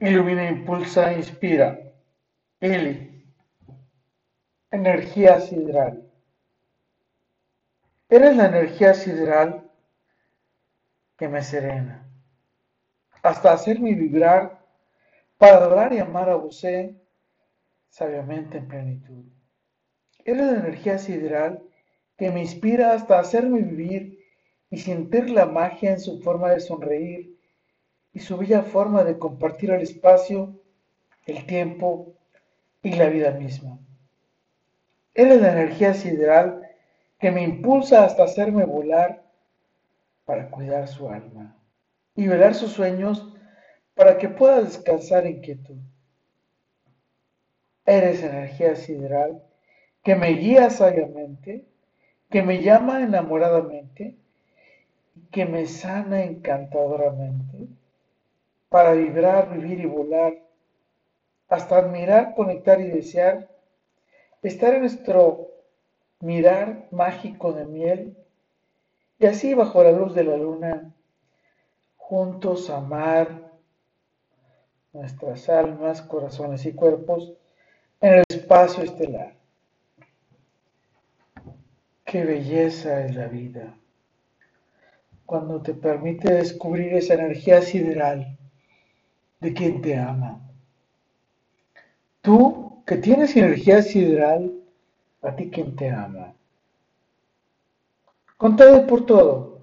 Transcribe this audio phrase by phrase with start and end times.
[0.00, 1.78] Ilumina, impulsa, inspira.
[2.60, 3.24] Ili.
[4.70, 6.10] Energía sideral.
[8.08, 9.70] Eres la energía sideral
[11.18, 12.08] que me serena,
[13.22, 14.64] hasta hacerme vibrar
[15.36, 16.96] para adorar y amar a José
[17.90, 19.24] sabiamente en plenitud.
[20.24, 21.62] Eres la energía sideral
[22.16, 24.18] que me inspira hasta hacerme vivir
[24.70, 27.38] y sentir la magia en su forma de sonreír
[28.12, 30.58] y su bella forma de compartir el espacio,
[31.26, 32.14] el tiempo
[32.82, 33.78] y la vida misma.
[35.14, 36.62] Eres la energía sideral
[37.18, 39.22] que me impulsa hasta hacerme volar
[40.24, 41.56] para cuidar su alma
[42.14, 43.34] y velar sus sueños
[43.94, 45.76] para que pueda descansar en quietud.
[47.84, 49.42] Eres energía sideral
[50.02, 51.66] que me guía sabiamente,
[52.30, 54.16] que me llama enamoradamente
[55.30, 57.68] que me sana encantadoramente
[58.70, 60.38] para vibrar, vivir y volar,
[61.48, 63.50] hasta admirar, conectar y desear,
[64.42, 65.48] estar en nuestro
[66.20, 68.16] mirar mágico de miel
[69.18, 70.94] y así bajo la luz de la luna,
[71.96, 73.50] juntos amar
[74.92, 77.34] nuestras almas, corazones y cuerpos
[78.00, 79.34] en el espacio estelar.
[82.04, 83.76] Qué belleza es la vida
[85.26, 88.36] cuando te permite descubrir esa energía sideral
[89.40, 90.40] de quien te ama.
[92.20, 94.52] Tú que tienes energía sideral,
[95.22, 96.34] a ti quien te ama.
[98.36, 99.60] Con todo y por todo,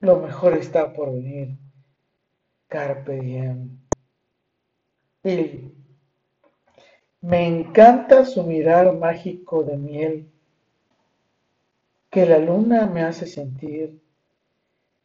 [0.00, 1.56] lo mejor está por venir.
[2.68, 3.78] Carpe diem.
[7.20, 10.32] Me encanta su mirar mágico de miel
[12.10, 14.00] que la luna me hace sentir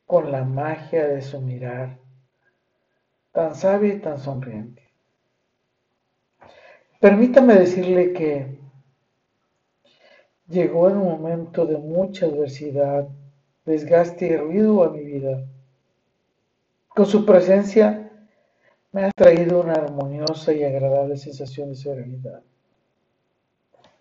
[0.05, 1.99] con la magia de su mirar
[3.37, 4.81] tan sabia y tan sonriente.
[6.99, 8.57] Permítame decirle que
[10.47, 13.07] llegó en un momento de mucha adversidad,
[13.63, 15.45] desgaste y ruido a mi vida.
[16.87, 18.11] Con su presencia
[18.91, 22.41] me ha traído una armoniosa y agradable sensación de serenidad.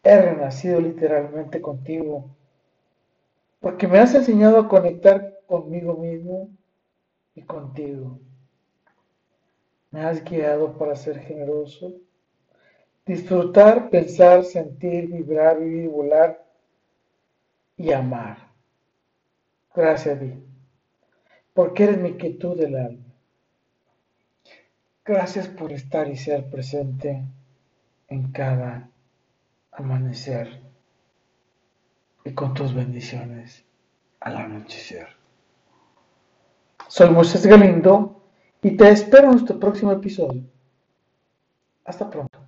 [0.02, 2.30] He renacido literalmente contigo,
[3.60, 6.48] porque me has enseñado a conectar conmigo mismo
[7.34, 8.18] y contigo.
[9.96, 11.94] Me has guiado para ser generoso,
[13.06, 16.46] disfrutar, pensar, sentir, vibrar, vivir, volar
[17.78, 18.36] y amar.
[19.74, 20.34] Gracias a ti,
[21.54, 23.06] porque eres mi quietud del alma.
[25.02, 27.24] Gracias por estar y ser presente
[28.08, 28.90] en cada
[29.72, 30.60] amanecer
[32.22, 33.64] y con tus bendiciones
[34.20, 35.06] al anochecer.
[36.86, 38.25] Soy Moisés Galindo
[38.66, 40.42] y te espero en nuestro próximo episodio.
[41.84, 42.45] Hasta pronto.